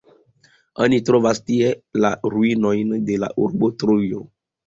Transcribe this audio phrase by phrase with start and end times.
[0.85, 1.67] Oni trovas tie
[2.05, 4.25] la ruinojn de la urbo Trojo.